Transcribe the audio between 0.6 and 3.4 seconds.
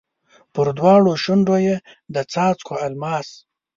دواړو شونډو یې د څاڅکو الماس